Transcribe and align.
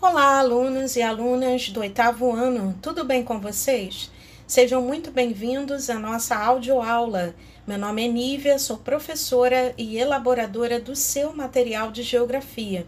Olá, 0.00 0.38
alunos 0.38 0.94
e 0.94 1.02
alunas 1.02 1.70
do 1.70 1.80
oitavo 1.80 2.32
ano, 2.32 2.72
tudo 2.80 3.02
bem 3.02 3.24
com 3.24 3.40
vocês? 3.40 4.12
Sejam 4.46 4.80
muito 4.80 5.10
bem-vindos 5.10 5.90
à 5.90 5.98
nossa 5.98 6.36
audioaula. 6.36 7.34
Meu 7.66 7.76
nome 7.76 8.04
é 8.04 8.08
Nívia, 8.08 8.60
sou 8.60 8.78
professora 8.78 9.74
e 9.76 9.98
elaboradora 9.98 10.78
do 10.78 10.94
seu 10.94 11.34
material 11.34 11.90
de 11.90 12.04
geografia. 12.04 12.86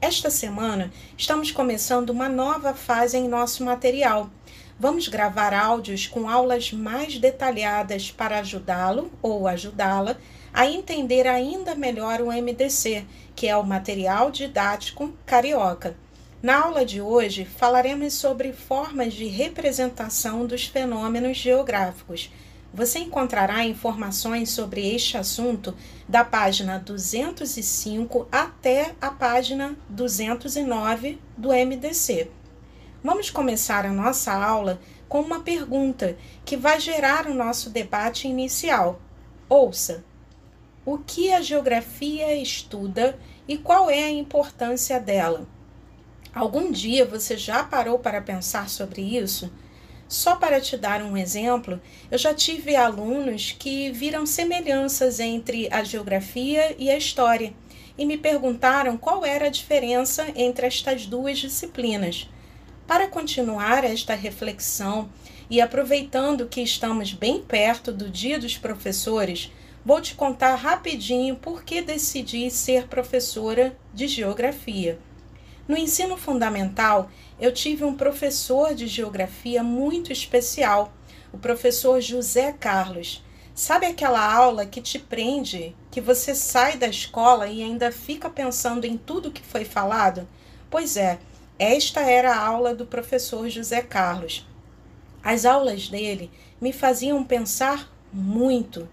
Esta 0.00 0.30
semana 0.30 0.92
estamos 1.18 1.50
começando 1.50 2.10
uma 2.10 2.28
nova 2.28 2.72
fase 2.74 3.18
em 3.18 3.26
nosso 3.26 3.64
material. 3.64 4.30
Vamos 4.78 5.08
gravar 5.08 5.52
áudios 5.52 6.06
com 6.06 6.28
aulas 6.28 6.72
mais 6.72 7.18
detalhadas 7.18 8.12
para 8.12 8.38
ajudá-lo 8.38 9.10
ou 9.20 9.48
ajudá-la 9.48 10.16
a 10.54 10.64
entender 10.64 11.26
ainda 11.26 11.74
melhor 11.74 12.20
o 12.20 12.30
MDC, 12.30 13.04
que 13.34 13.48
é 13.48 13.56
o 13.56 13.66
material 13.66 14.30
didático 14.30 15.12
carioca. 15.26 15.96
Na 16.42 16.64
aula 16.64 16.84
de 16.84 17.00
hoje, 17.00 17.44
falaremos 17.44 18.14
sobre 18.14 18.52
formas 18.52 19.14
de 19.14 19.26
representação 19.26 20.44
dos 20.44 20.66
fenômenos 20.66 21.36
geográficos. 21.36 22.32
Você 22.74 22.98
encontrará 22.98 23.64
informações 23.64 24.50
sobre 24.50 24.92
este 24.92 25.16
assunto 25.16 25.72
da 26.08 26.24
página 26.24 26.80
205 26.80 28.26
até 28.32 28.92
a 29.00 29.12
página 29.12 29.76
209 29.88 31.20
do 31.36 31.50
MDC. 31.50 32.28
Vamos 33.04 33.30
começar 33.30 33.86
a 33.86 33.92
nossa 33.92 34.32
aula 34.32 34.80
com 35.08 35.20
uma 35.20 35.44
pergunta 35.44 36.16
que 36.44 36.56
vai 36.56 36.80
gerar 36.80 37.28
o 37.28 37.34
nosso 37.34 37.70
debate 37.70 38.26
inicial. 38.26 39.00
Ouça: 39.48 40.04
o 40.84 40.98
que 40.98 41.32
a 41.32 41.40
geografia 41.40 42.34
estuda 42.34 43.16
e 43.46 43.56
qual 43.56 43.88
é 43.88 44.02
a 44.02 44.10
importância 44.10 44.98
dela? 44.98 45.46
Algum 46.34 46.72
dia 46.72 47.04
você 47.04 47.36
já 47.36 47.62
parou 47.62 47.98
para 47.98 48.22
pensar 48.22 48.70
sobre 48.70 49.02
isso? 49.02 49.52
Só 50.08 50.34
para 50.36 50.62
te 50.62 50.78
dar 50.78 51.02
um 51.02 51.14
exemplo, 51.14 51.78
eu 52.10 52.16
já 52.16 52.32
tive 52.32 52.74
alunos 52.74 53.54
que 53.58 53.92
viram 53.92 54.24
semelhanças 54.24 55.20
entre 55.20 55.68
a 55.70 55.84
geografia 55.84 56.74
e 56.78 56.90
a 56.90 56.96
história 56.96 57.52
e 57.98 58.06
me 58.06 58.16
perguntaram 58.16 58.96
qual 58.96 59.26
era 59.26 59.46
a 59.46 59.50
diferença 59.50 60.26
entre 60.34 60.66
estas 60.66 61.04
duas 61.04 61.38
disciplinas. 61.38 62.30
Para 62.86 63.08
continuar 63.08 63.84
esta 63.84 64.14
reflexão 64.14 65.10
e 65.50 65.60
aproveitando 65.60 66.48
que 66.48 66.62
estamos 66.62 67.12
bem 67.12 67.42
perto 67.42 67.92
do 67.92 68.08
Dia 68.08 68.38
dos 68.38 68.56
Professores, 68.56 69.52
vou 69.84 70.00
te 70.00 70.14
contar 70.14 70.54
rapidinho 70.54 71.36
por 71.36 71.62
que 71.62 71.82
decidi 71.82 72.50
ser 72.50 72.86
professora 72.86 73.76
de 73.92 74.08
geografia. 74.08 74.98
No 75.72 75.78
ensino 75.78 76.18
fundamental, 76.18 77.10
eu 77.40 77.50
tive 77.50 77.82
um 77.82 77.94
professor 77.94 78.74
de 78.74 78.86
geografia 78.86 79.62
muito 79.62 80.12
especial, 80.12 80.92
o 81.32 81.38
professor 81.38 81.98
José 81.98 82.52
Carlos. 82.52 83.24
Sabe 83.54 83.86
aquela 83.86 84.22
aula 84.22 84.66
que 84.66 84.82
te 84.82 84.98
prende, 84.98 85.74
que 85.90 85.98
você 85.98 86.34
sai 86.34 86.76
da 86.76 86.86
escola 86.86 87.46
e 87.46 87.62
ainda 87.62 87.90
fica 87.90 88.28
pensando 88.28 88.84
em 88.84 88.98
tudo 88.98 89.30
que 89.30 89.40
foi 89.40 89.64
falado? 89.64 90.28
Pois 90.70 90.98
é, 90.98 91.18
esta 91.58 92.02
era 92.02 92.34
a 92.34 92.46
aula 92.46 92.74
do 92.74 92.84
professor 92.84 93.48
José 93.48 93.80
Carlos. 93.80 94.46
As 95.24 95.46
aulas 95.46 95.88
dele 95.88 96.30
me 96.60 96.70
faziam 96.70 97.24
pensar 97.24 97.90
muito. 98.12 98.86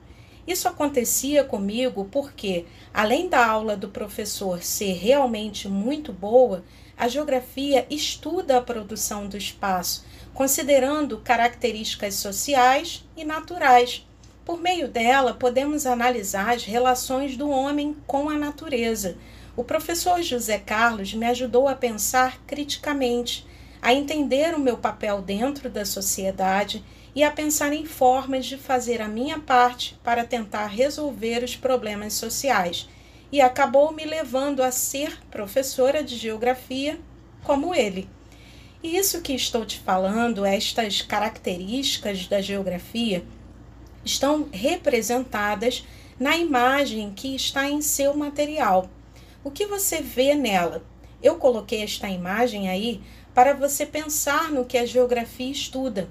Isso 0.50 0.67
acontecia 0.67 1.44
comigo 1.44 2.09
porque, 2.11 2.66
além 2.92 3.30
da 3.30 3.45
aula 3.45 3.78
do 3.78 3.89
professor 3.89 4.64
ser 4.64 4.94
realmente 4.94 5.69
muito 5.69 6.11
boa, 6.11 6.64
a 6.97 7.08
geografia 7.08 7.86
estuda 7.88 8.58
a 8.58 8.61
produção 8.61 9.27
do 9.27 9.38
espaço, 9.38 10.03
considerando 10.33 11.20
características 11.20 12.16
sociais 12.16 13.05
e 13.16 13.23
naturais. 13.23 14.08
Por 14.44 14.59
meio 14.59 14.88
dela, 14.88 15.36
podemos 15.36 15.86
analisar 15.86 16.55
as 16.55 16.64
relações 16.64 17.38
do 17.38 17.48
homem 17.48 17.95
com 18.08 18.27
a 18.27 18.33
natureza. 18.33 19.20
O 19.55 19.64
professor 19.64 20.20
José 20.23 20.58
Carlos 20.58 21.14
me 21.14 21.27
ajudou 21.27 21.67
a 21.67 21.76
pensar 21.76 22.42
criticamente, 22.48 23.45
a 23.80 23.93
entender 23.93 24.55
o 24.55 24.59
meu 24.59 24.77
papel 24.77 25.21
dentro 25.21 25.70
da 25.70 25.86
sociedade 25.86 26.83
e 27.19 27.23
a 27.23 27.30
pensar 27.30 27.73
em 27.73 27.85
formas 27.85 28.45
de 28.45 28.55
fazer 28.55 29.02
a 29.02 29.07
minha 29.09 29.39
parte 29.39 29.99
para 30.02 30.23
tentar 30.23 30.67
resolver 30.67 31.43
os 31.43 31.53
problemas 31.53 32.13
sociais. 32.13 32.87
E 33.30 33.41
acabou 33.41 33.91
me 33.91 34.05
levando 34.05 34.63
a 34.63 34.71
ser 34.71 35.19
professora 35.29 36.02
de 36.02 36.15
geografia 36.15 36.97
como 37.43 37.75
ele. 37.75 38.08
E 38.81 38.95
isso 38.95 39.21
que 39.21 39.33
estou 39.33 39.65
te 39.65 39.79
falando, 39.79 40.45
estas 40.45 41.02
características 41.02 42.25
da 42.25 42.39
geografia, 42.39 43.21
estão 44.05 44.47
representadas 44.49 45.85
na 46.17 46.37
imagem 46.37 47.11
que 47.13 47.35
está 47.35 47.69
em 47.69 47.81
seu 47.81 48.13
material. 48.15 48.89
O 49.43 49.52
que 49.52 49.65
você 49.65 50.02
vê 50.02 50.35
nela? 50.35 50.85
Eu 51.21 51.35
coloquei 51.35 51.83
esta 51.83 52.08
imagem 52.08 52.69
aí 52.69 53.02
para 53.33 53.53
você 53.53 53.85
pensar 53.85 54.49
no 54.49 54.63
que 54.63 54.77
a 54.77 54.85
geografia 54.85 55.52
estuda. 55.52 56.08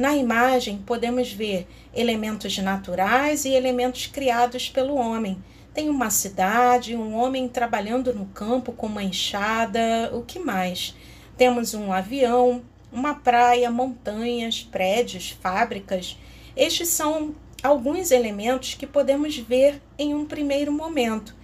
Na 0.00 0.16
imagem, 0.16 0.78
podemos 0.78 1.30
ver 1.30 1.68
elementos 1.94 2.56
naturais 2.56 3.44
e 3.44 3.50
elementos 3.50 4.06
criados 4.06 4.70
pelo 4.70 4.94
homem. 4.94 5.36
Tem 5.74 5.90
uma 5.90 6.08
cidade, 6.08 6.96
um 6.96 7.14
homem 7.14 7.46
trabalhando 7.46 8.14
no 8.14 8.24
campo 8.24 8.72
com 8.72 8.86
uma 8.86 9.02
enxada, 9.02 10.10
o 10.14 10.22
que 10.22 10.38
mais? 10.38 10.96
Temos 11.36 11.74
um 11.74 11.92
avião, 11.92 12.62
uma 12.90 13.14
praia, 13.14 13.70
montanhas, 13.70 14.62
prédios, 14.62 15.36
fábricas. 15.38 16.16
Estes 16.56 16.88
são 16.88 17.34
alguns 17.62 18.10
elementos 18.10 18.72
que 18.72 18.86
podemos 18.86 19.36
ver 19.36 19.82
em 19.98 20.14
um 20.14 20.24
primeiro 20.24 20.72
momento. 20.72 21.36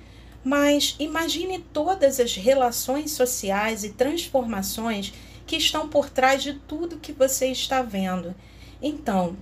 Mas 0.43 0.97
imagine 0.99 1.59
todas 1.59 2.19
as 2.19 2.35
relações 2.35 3.11
sociais 3.11 3.85
e 3.85 3.91
transformações 3.91 5.13
que 5.47 5.57
estão 5.57 5.89
por 5.89 6.11
trás 6.11 6.43
de 6.43 6.55
tudo 6.55 6.99
que 6.99 7.13
você 7.13 7.47
está 7.47 7.83
vendo. 7.83 8.35
Então, 8.83 9.37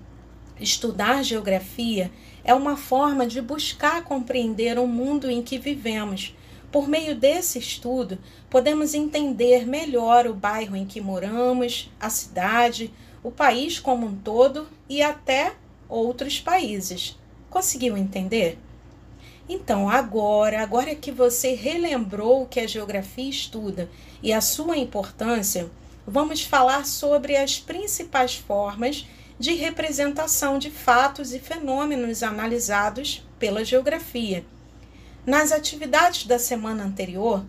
estudar 0.61 1.25
geografia 1.25 2.11
é 2.45 2.55
uma 2.55 2.77
forma 2.77 3.27
de 3.27 3.41
buscar 3.41 4.05
compreender 4.05 4.79
o 4.79 4.87
mundo 4.87 5.31
em 5.31 5.43
que 5.43 5.59
vivemos. 5.59 6.37
Por 6.71 6.89
meio 6.89 7.15
desse 7.15 7.59
estudo, 7.59 8.19
podemos 8.51 8.95
entender 8.95 9.67
melhor 9.67 10.27
o 10.27 10.35
bairro 10.35 10.77
em 10.77 10.85
que 10.85 11.01
moramos, 11.01 11.91
a 11.99 12.11
cidade, 12.11 12.93
o 13.23 13.31
país 13.31 13.79
como 13.79 14.07
um 14.07 14.17
todo 14.17 14.69
e 14.89 15.01
até 15.01 15.55
outros 15.89 16.41
países. 16.41 17.17
Conseguiu 17.49 17.97
entender? 17.97 18.59
Então, 19.49 19.89
agora, 19.89 20.63
agora 20.63 20.95
que 20.95 21.13
você 21.13 21.55
relembrou 21.55 22.43
o 22.43 22.47
que 22.47 22.61
a 22.61 22.67
geografia 22.67 23.29
estuda 23.29 23.89
e 24.23 24.33
a 24.33 24.41
sua 24.41 24.77
importância, 24.77 25.71
vamos 26.07 26.43
falar 26.43 26.87
sobre 26.87 27.37
as 27.37 27.59
principais 27.59 28.35
formas 28.37 29.07
de 29.39 29.55
representação 29.55 30.59
de 30.59 30.71
fatos 30.71 31.33
e 31.33 31.39
fenômenos 31.39 32.23
analisados 32.23 33.27
pela 33.39 33.65
geografia. 33.65 34.45
Nas 35.27 35.53
atividades 35.53 36.27
da 36.27 36.39
semana 36.39 36.85
anterior, 36.85 37.45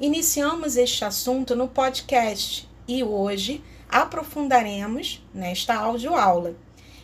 iniciamos 0.00 0.76
este 0.76 1.04
assunto 1.04 1.54
no 1.54 1.68
podcast 1.68 2.68
e 2.86 3.02
hoje 3.02 3.62
aprofundaremos 3.88 5.24
nesta 5.32 5.74
audioaula. 5.74 6.54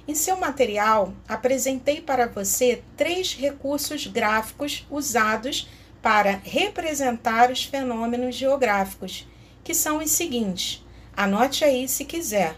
Em 0.09 0.15
seu 0.15 0.37
material, 0.37 1.13
apresentei 1.27 2.01
para 2.01 2.27
você 2.27 2.83
três 2.97 3.35
recursos 3.35 4.07
gráficos 4.07 4.87
usados 4.91 5.69
para 6.01 6.41
representar 6.45 7.51
os 7.51 7.65
fenômenos 7.65 8.37
geográficos, 8.37 9.27
que 9.65 9.75
são 9.75 9.99
os 9.99 10.11
seguintes: 10.11 10.85
Anote 11.17 11.65
aí 11.65 11.89
se 11.89 12.05
quiser: 12.05 12.57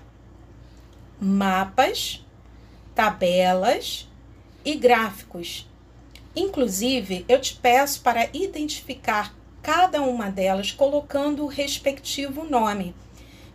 mapas, 1.21 2.27
tabelas 2.93 4.09
e 4.65 4.75
gráficos. 4.75 5.65
Inclusive, 6.35 7.25
eu 7.29 7.41
te 7.41 7.55
peço 7.55 8.01
para 8.01 8.29
identificar 8.33 9.33
cada 9.63 10.03
uma 10.03 10.29
delas 10.29 10.73
colocando 10.73 11.45
o 11.45 11.49
respectivo 11.49 12.43
nome. 12.43 12.97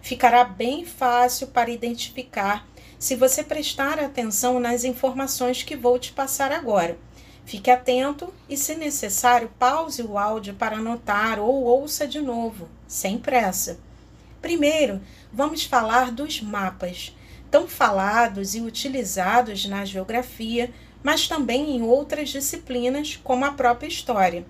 Ficará 0.01 0.45
bem 0.45 0.85
fácil 0.85 1.47
para 1.47 1.69
identificar 1.69 2.65
se 2.97 3.17
você 3.17 3.44
prestar 3.44 4.00
atenção 4.00 4.57
nas 4.57 4.85
informações 4.85 5.63
que 5.63 5.75
vou 5.75 6.00
te 6.00 6.13
passar 6.13 6.51
agora. 6.53 6.97
Fique 7.45 7.69
atento 7.69 8.33
e, 8.47 8.55
se 8.55 8.75
necessário, 8.75 9.51
pause 9.59 10.01
o 10.01 10.17
áudio 10.17 10.53
para 10.53 10.77
anotar 10.77 11.39
ou 11.39 11.63
ouça 11.63 12.07
de 12.07 12.21
novo, 12.21 12.69
sem 12.88 13.17
pressa. 13.17 13.77
Primeiro, 14.43 15.01
vamos 15.31 15.63
falar 15.63 16.11
dos 16.11 16.41
mapas, 16.41 17.15
tão 17.49 17.65
falados 17.65 18.55
e 18.55 18.59
utilizados 18.59 19.65
na 19.65 19.85
geografia, 19.85 20.69
mas 21.01 21.29
também 21.29 21.77
em 21.77 21.81
outras 21.81 22.27
disciplinas, 22.27 23.17
como 23.23 23.45
a 23.45 23.53
própria 23.53 23.87
história. 23.87 24.45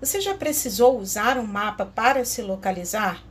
Você 0.00 0.22
já 0.22 0.32
precisou 0.32 0.98
usar 0.98 1.36
um 1.36 1.46
mapa 1.46 1.84
para 1.84 2.24
se 2.24 2.40
localizar? 2.40 3.22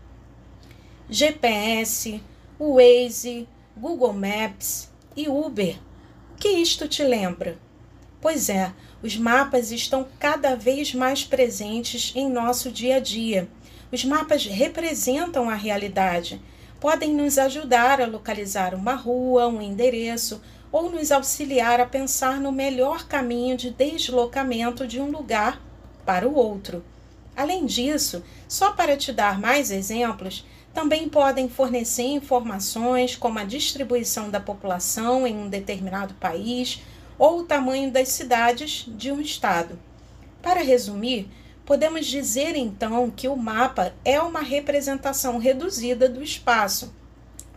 GPS, 1.10 2.22
Waze, 2.60 3.50
Google 3.76 4.14
Maps 4.14 4.92
e 5.18 5.28
Uber. 5.28 5.76
O 6.34 6.36
que 6.36 6.50
isto 6.50 6.88
te 6.88 7.04
lembra? 7.04 7.58
Pois 8.22 8.48
é, 8.48 8.72
os 9.02 9.18
mapas 9.18 9.72
estão 9.72 10.08
cada 10.20 10.56
vez 10.56 10.94
mais 10.94 11.24
presentes 11.24 12.14
em 12.16 12.30
nosso 12.30 12.72
dia 12.72 12.98
a 12.98 13.00
dia. 13.00 13.50
Os 13.92 14.04
mapas 14.04 14.46
representam 14.46 15.50
a 15.50 15.56
realidade, 15.56 16.42
podem 16.80 17.14
nos 17.14 17.38
ajudar 17.38 18.02
a 18.02 18.06
localizar 18.06 18.74
uma 18.74 18.94
rua, 18.94 19.48
um 19.48 19.62
endereço 19.62 20.42
ou 20.72 20.90
nos 20.90 21.12
auxiliar 21.12 21.80
a 21.80 21.86
pensar 21.86 22.40
no 22.40 22.52
melhor 22.52 23.08
caminho 23.08 23.56
de 23.56 23.70
deslocamento 23.70 24.86
de 24.86 25.00
um 25.00 25.10
lugar 25.10 25.62
para 26.06 26.28
o 26.28 26.36
outro. 26.36 26.84
Além 27.36 27.66
disso, 27.66 28.24
só 28.48 28.72
para 28.72 28.98
te 28.98 29.12
dar 29.12 29.40
mais 29.40 29.72
exemplos, 29.72 30.46
também 30.74 31.08
podem 31.08 31.48
fornecer 31.48 32.04
informações 32.04 33.16
como 33.16 33.40
a 33.40 33.46
distribuição 33.46 34.30
da 34.30 34.40
população 34.40 35.26
em 35.26 35.36
um 35.38 35.50
determinado 35.50 36.14
país 36.16 36.82
ou 37.18 37.40
o 37.40 37.44
tamanho 37.46 37.92
das 37.92 38.10
cidades 38.10 38.86
de 38.88 39.12
um 39.12 39.22
estado. 39.22 39.80
Para 40.42 40.62
resumir, 40.62 41.30
podemos 41.66 42.06
dizer 42.06 42.56
então 42.56 43.10
que 43.10 43.28
o 43.28 43.36
mapa 43.36 43.94
é 44.06 44.22
uma 44.22 44.42
representação 44.42 45.38
reduzida 45.38 46.08
do 46.08 46.22
espaço. 46.22 46.94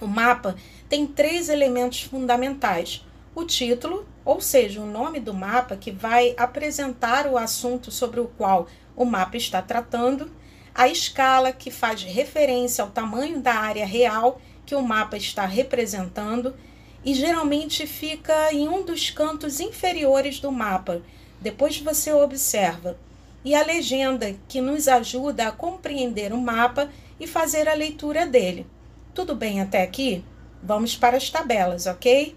O 0.01 0.07
mapa 0.07 0.57
tem 0.89 1.07
três 1.07 1.49
elementos 1.49 2.03
fundamentais: 2.03 3.05
o 3.35 3.45
título, 3.45 4.07
ou 4.25 4.41
seja, 4.41 4.81
o 4.81 4.87
nome 4.87 5.21
do 5.21 5.35
mapa 5.35 5.77
que 5.77 5.91
vai 5.91 6.35
apresentar 6.37 7.27
o 7.27 7.37
assunto 7.37 7.91
sobre 7.91 8.21
o 8.21 8.27
qual 8.27 8.67
o 8.97 9.05
mapa 9.05 9.37
está 9.37 9.61
tratando, 9.61 10.31
a 10.75 10.89
escala, 10.89 11.53
que 11.53 11.71
faz 11.71 12.03
referência 12.03 12.83
ao 12.83 12.91
tamanho 12.91 13.41
da 13.41 13.55
área 13.55 13.87
real 13.87 14.41
que 14.65 14.75
o 14.75 14.83
mapa 14.83 15.17
está 15.17 15.47
representando, 15.47 16.55
e 17.05 17.15
geralmente 17.15 17.87
fica 17.87 18.53
em 18.53 18.69
um 18.69 18.85
dos 18.85 19.11
cantos 19.11 19.61
inferiores 19.61 20.41
do 20.41 20.53
mapa. 20.53 21.03
Depois 21.41 21.79
você 21.79 22.13
observa. 22.13 22.99
E 23.45 23.55
a 23.55 23.65
legenda, 23.65 24.35
que 24.49 24.61
nos 24.61 24.89
ajuda 24.89 25.49
a 25.49 25.53
compreender 25.53 26.33
o 26.33 26.39
mapa 26.39 26.91
e 27.21 27.27
fazer 27.27 27.69
a 27.69 27.75
leitura 27.75 28.27
dele. 28.27 28.67
Tudo 29.15 29.35
bem 29.35 29.61
até 29.61 29.83
aqui? 29.83 30.25
Vamos 30.63 30.97
para 30.97 31.17
as 31.17 31.31
tabelas, 31.31 31.87
ok? 31.87 32.37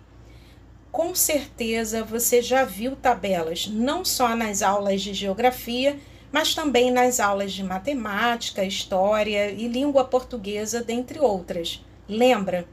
Com 0.91 1.15
certeza 1.15 2.03
você 2.03 2.41
já 2.41 2.63
viu 2.63 2.95
tabelas, 2.95 3.67
não 3.67 4.03
só 4.03 4.35
nas 4.35 4.61
aulas 4.61 5.01
de 5.01 5.13
geografia, 5.13 5.97
mas 6.31 6.53
também 6.53 6.91
nas 6.91 7.19
aulas 7.19 7.51
de 7.51 7.63
matemática, 7.63 8.63
história 8.63 9.51
e 9.51 9.67
língua 9.67 10.03
portuguesa, 10.03 10.83
dentre 10.83 11.19
outras. 11.19 11.83
Lembra? 12.07 12.67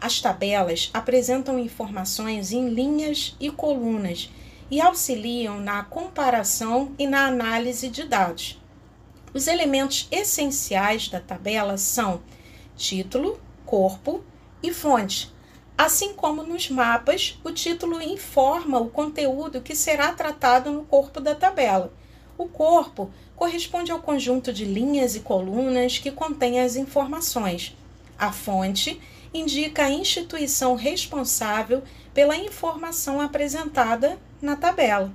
As 0.00 0.20
tabelas 0.20 0.90
apresentam 0.94 1.58
informações 1.58 2.52
em 2.52 2.68
linhas 2.68 3.36
e 3.40 3.50
colunas 3.50 4.30
e 4.70 4.80
auxiliam 4.80 5.58
na 5.60 5.82
comparação 5.82 6.92
e 6.98 7.06
na 7.06 7.26
análise 7.26 7.88
de 7.88 8.04
dados. 8.04 8.60
Os 9.32 9.46
elementos 9.46 10.08
essenciais 10.10 11.08
da 11.08 11.20
tabela 11.20 11.76
são 11.76 12.22
título, 12.76 13.40
corpo 13.64 14.22
e 14.62 14.72
fonte. 14.72 15.32
Assim 15.76 16.12
como 16.12 16.42
nos 16.42 16.68
mapas, 16.70 17.38
o 17.44 17.52
título 17.52 18.02
informa 18.02 18.78
o 18.78 18.90
conteúdo 18.90 19.60
que 19.60 19.76
será 19.76 20.12
tratado 20.12 20.72
no 20.72 20.84
corpo 20.84 21.20
da 21.20 21.34
tabela. 21.34 21.92
O 22.36 22.46
corpo 22.48 23.10
corresponde 23.36 23.92
ao 23.92 24.00
conjunto 24.00 24.52
de 24.52 24.64
linhas 24.64 25.14
e 25.14 25.20
colunas 25.20 25.98
que 25.98 26.10
contém 26.10 26.60
as 26.60 26.74
informações. 26.74 27.76
A 28.18 28.32
fonte 28.32 29.00
indica 29.32 29.84
a 29.84 29.90
instituição 29.90 30.74
responsável 30.74 31.82
pela 32.12 32.36
informação 32.36 33.20
apresentada 33.20 34.18
na 34.40 34.56
tabela. 34.56 35.12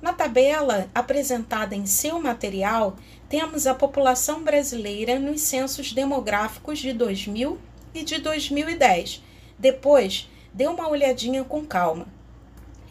Na 0.00 0.12
tabela 0.12 0.90
apresentada 0.94 1.74
em 1.74 1.84
seu 1.84 2.20
material, 2.20 2.96
temos 3.28 3.66
a 3.66 3.74
população 3.74 4.42
brasileira 4.42 5.18
nos 5.18 5.42
censos 5.42 5.92
demográficos 5.92 6.78
de 6.78 6.92
2000 6.92 7.58
e 7.94 8.02
de 8.02 8.18
2010. 8.18 9.22
Depois, 9.58 10.28
dê 10.54 10.66
uma 10.66 10.88
olhadinha 10.88 11.44
com 11.44 11.64
calma. 11.64 12.06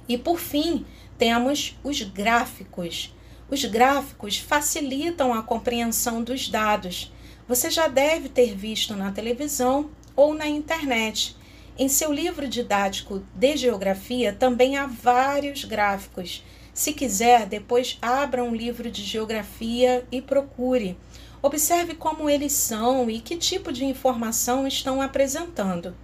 E 0.07 0.17
por 0.17 0.39
fim, 0.39 0.85
temos 1.17 1.77
os 1.83 2.01
gráficos. 2.01 3.15
Os 3.49 3.65
gráficos 3.65 4.37
facilitam 4.37 5.33
a 5.33 5.41
compreensão 5.41 6.23
dos 6.23 6.47
dados. 6.47 7.11
Você 7.47 7.71
já 7.71 7.87
deve 7.87 8.29
ter 8.29 8.55
visto 8.55 8.95
na 8.95 9.11
televisão 9.11 9.89
ou 10.15 10.33
na 10.33 10.47
internet. 10.47 11.35
Em 11.81 11.87
seu 11.87 12.11
livro 12.11 12.45
didático 12.45 13.23
de 13.33 13.55
geografia 13.55 14.33
também 14.33 14.75
há 14.75 14.85
vários 14.85 15.63
gráficos. 15.63 16.43
Se 16.73 16.91
quiser, 16.91 17.45
depois 17.45 17.97
abra 18.01 18.43
um 18.43 18.53
livro 18.53 18.91
de 18.91 19.01
geografia 19.01 20.05
e 20.11 20.21
procure. 20.21 20.97
Observe 21.41 21.95
como 21.95 22.29
eles 22.29 22.51
são 22.51 23.09
e 23.09 23.21
que 23.21 23.37
tipo 23.37 23.71
de 23.71 23.85
informação 23.85 24.67
estão 24.67 25.01
apresentando. 25.01 25.95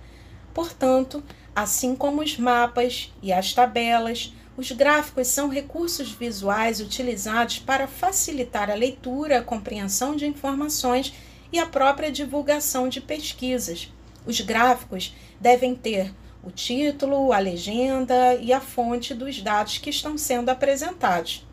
Portanto, 0.54 1.22
assim 1.54 1.94
como 1.94 2.22
os 2.22 2.38
mapas 2.38 3.12
e 3.22 3.34
as 3.34 3.54
tabelas, 3.54 4.34
os 4.56 4.72
gráficos 4.72 5.28
são 5.28 5.50
recursos 5.50 6.10
visuais 6.10 6.80
utilizados 6.80 7.60
para 7.60 7.86
facilitar 7.86 8.72
a 8.72 8.76
leitura, 8.76 9.40
a 9.40 9.44
compreensão 9.44 10.16
de 10.16 10.26
informações 10.26 11.14
e 11.52 11.60
a 11.60 11.66
própria 11.66 12.10
divulgação 12.10 12.88
de 12.88 13.02
pesquisas. 13.02 13.90
Os 14.26 14.42
gráficos 14.42 15.16
devem 15.40 15.76
ter 15.76 16.14
o 16.44 16.52
título, 16.52 17.32
a 17.32 17.40
legenda 17.40 18.36
e 18.36 18.54
a 18.54 18.62
fonte 18.62 19.14
dos 19.14 19.42
dados 19.42 19.78
que 19.78 19.90
estão 19.90 20.18
sendo 20.18 20.50
apresentados. 20.50 21.46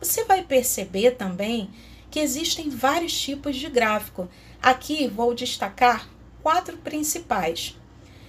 Você 0.00 0.24
vai 0.24 0.42
perceber 0.42 1.12
também 1.12 1.70
que 2.10 2.20
existem 2.20 2.70
vários 2.70 3.18
tipos 3.18 3.56
de 3.56 3.68
gráfico. 3.68 4.28
Aqui 4.62 5.08
vou 5.08 5.34
destacar 5.34 6.08
quatro 6.42 6.76
principais: 6.78 7.76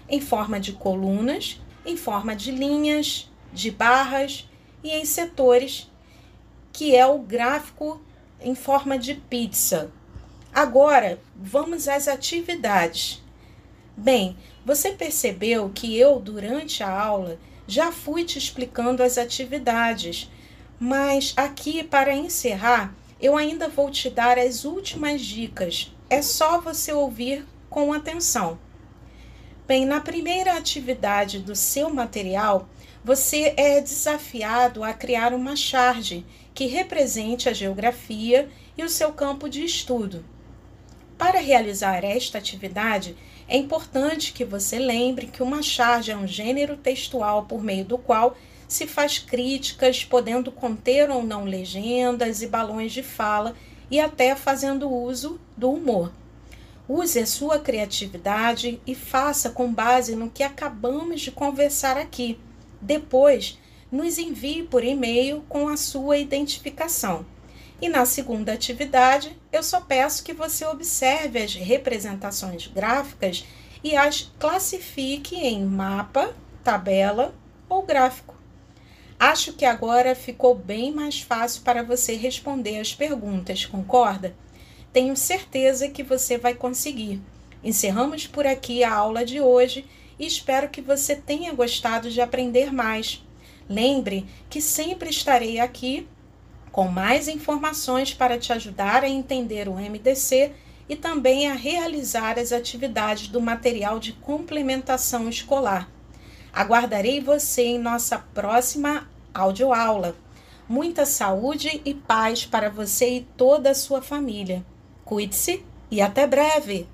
em 0.07 0.21
forma 0.21 0.59
de 0.59 0.73
colunas, 0.73 1.61
em 1.85 1.95
forma 1.95 2.35
de 2.35 2.51
linhas, 2.51 3.29
de 3.53 3.69
barras 3.69 4.49
e 4.83 4.91
em 4.91 5.05
setores, 5.05 5.89
que 6.71 6.95
é 6.95 7.05
o 7.05 7.19
gráfico 7.19 8.01
em 8.41 8.55
forma 8.55 8.97
de 8.97 9.15
pizza. 9.15 9.91
Agora, 10.53 11.19
vamos 11.35 11.87
às 11.87 12.07
atividades. 12.07 13.21
Bem, 14.01 14.37
você 14.65 14.93
percebeu 14.93 15.69
que 15.75 15.97
eu, 15.97 16.21
durante 16.21 16.81
a 16.81 16.89
aula, 16.89 17.37
já 17.67 17.91
fui 17.91 18.23
te 18.23 18.37
explicando 18.37 19.03
as 19.03 19.17
atividades, 19.17 20.31
mas 20.79 21.33
aqui, 21.35 21.83
para 21.83 22.15
encerrar, 22.15 22.95
eu 23.21 23.35
ainda 23.35 23.67
vou 23.67 23.91
te 23.91 24.09
dar 24.09 24.39
as 24.39 24.63
últimas 24.63 25.19
dicas. 25.19 25.93
É 26.09 26.21
só 26.21 26.61
você 26.61 26.93
ouvir 26.93 27.45
com 27.69 27.91
atenção. 27.91 28.57
Bem, 29.67 29.85
na 29.85 29.99
primeira 29.99 30.53
atividade 30.53 31.39
do 31.39 31.53
seu 31.53 31.89
material, 31.93 32.69
você 33.03 33.53
é 33.57 33.81
desafiado 33.81 34.81
a 34.81 34.93
criar 34.93 35.33
uma 35.33 35.57
charge 35.57 36.25
que 36.53 36.67
represente 36.67 37.49
a 37.49 37.53
geografia 37.53 38.49
e 38.77 38.83
o 38.83 38.89
seu 38.89 39.11
campo 39.11 39.49
de 39.49 39.61
estudo. 39.65 40.23
Para 41.19 41.41
realizar 41.41 42.05
esta 42.05 42.37
atividade, 42.37 43.13
é 43.45 43.57
importante 43.57 44.31
que 44.31 44.45
você 44.45 44.79
lembre 44.79 45.27
que 45.27 45.43
uma 45.43 45.61
charge 45.61 46.11
é 46.11 46.15
um 46.15 46.25
gênero 46.25 46.77
textual 46.77 47.43
por 47.43 47.61
meio 47.61 47.83
do 47.83 47.97
qual 47.97 48.37
se 48.69 48.87
faz 48.87 49.19
críticas, 49.19 50.05
podendo 50.05 50.49
conter 50.49 51.09
ou 51.09 51.21
não 51.21 51.43
legendas 51.43 52.41
e 52.41 52.47
balões 52.47 52.93
de 52.93 53.03
fala 53.03 53.53
e 53.91 53.99
até 53.99 54.33
fazendo 54.33 54.89
uso 54.89 55.37
do 55.57 55.69
humor. 55.69 56.09
Use 56.87 57.19
a 57.19 57.25
sua 57.25 57.59
criatividade 57.59 58.79
e 58.87 58.95
faça 58.95 59.49
com 59.49 59.73
base 59.73 60.15
no 60.15 60.29
que 60.29 60.41
acabamos 60.41 61.19
de 61.19 61.31
conversar 61.31 61.97
aqui 61.97 62.39
depois, 62.79 63.59
nos 63.91 64.17
envie 64.17 64.63
por 64.63 64.85
e-mail 64.85 65.43
com 65.49 65.67
a 65.67 65.75
sua 65.75 66.17
identificação. 66.17 67.25
E 67.81 67.87
na 67.87 68.05
segunda 68.05 68.51
atividade, 68.51 69.37
eu 69.51 69.63
só 69.63 69.79
peço 69.79 70.23
que 70.23 70.33
você 70.33 70.65
observe 70.65 71.39
as 71.39 71.55
representações 71.55 72.67
gráficas 72.67 73.45
e 73.81 73.95
as 73.95 74.31
classifique 74.37 75.35
em 75.35 75.63
mapa, 75.63 76.35
tabela 76.63 77.33
ou 77.69 77.83
gráfico. 77.83 78.35
Acho 79.17 79.53
que 79.53 79.65
agora 79.65 80.13
ficou 80.15 80.55
bem 80.55 80.93
mais 80.93 81.21
fácil 81.21 81.61
para 81.61 81.83
você 81.83 82.15
responder 82.15 82.79
as 82.79 82.93
perguntas, 82.93 83.65
concorda? 83.65 84.35
Tenho 84.91 85.15
certeza 85.15 85.89
que 85.89 86.03
você 86.03 86.37
vai 86.37 86.53
conseguir. 86.53 87.21
Encerramos 87.63 88.27
por 88.27 88.45
aqui 88.45 88.83
a 88.83 88.93
aula 88.93 89.25
de 89.25 89.39
hoje 89.39 89.85
e 90.17 90.25
espero 90.25 90.69
que 90.69 90.81
você 90.81 91.15
tenha 91.15 91.53
gostado 91.53 92.09
de 92.09 92.19
aprender 92.19 92.73
mais. 92.73 93.23
Lembre 93.69 94.25
que 94.49 94.61
sempre 94.61 95.09
estarei 95.09 95.59
aqui 95.59 96.07
com 96.71 96.87
mais 96.87 97.27
informações 97.27 98.13
para 98.13 98.37
te 98.37 98.53
ajudar 98.53 99.03
a 99.03 99.09
entender 99.09 99.67
o 99.67 99.73
MDC 99.73 100.51
e 100.87 100.95
também 100.95 101.47
a 101.47 101.53
realizar 101.53 102.39
as 102.39 102.51
atividades 102.51 103.27
do 103.27 103.39
material 103.39 103.99
de 103.99 104.13
complementação 104.13 105.29
escolar. 105.29 105.89
Aguardarei 106.51 107.21
você 107.21 107.63
em 107.63 107.79
nossa 107.79 108.17
próxima 108.17 109.07
audioaula. 109.33 110.15
Muita 110.67 111.05
saúde 111.05 111.81
e 111.85 111.93
paz 111.93 112.45
para 112.45 112.69
você 112.69 113.17
e 113.17 113.21
toda 113.37 113.71
a 113.71 113.75
sua 113.75 114.01
família. 114.01 114.65
Cuide-se 115.05 115.63
e 115.91 116.01
até 116.01 116.27
breve! 116.27 116.87